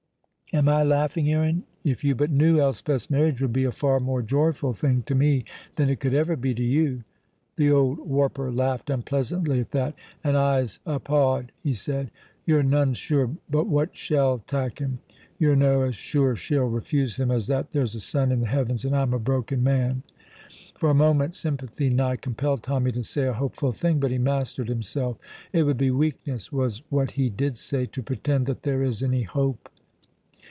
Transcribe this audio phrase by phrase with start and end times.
[0.53, 1.63] "Am I laughing, Aaron?
[1.85, 5.45] If you but knew, Elspeth's marriage would be a far more joyful thing to me
[5.77, 7.05] than it could ever be to you."
[7.55, 9.95] The old warper laughed unpleasantly at that.
[10.25, 12.11] "And I'se uphaud," he said,
[12.45, 14.99] "you're none sure but what shell tak' him!
[15.39, 18.83] You're no as sure she'll refuse him as that there's a sun in the heavens,
[18.83, 20.03] and I'm a broken man."
[20.75, 24.67] For a moment sympathy nigh compelled Tommy to say a hopeful thing, but he mastered
[24.67, 25.17] himself.
[25.53, 29.21] "It would be weakness," was what he did say, "to pretend that there is any
[29.23, 29.69] hope."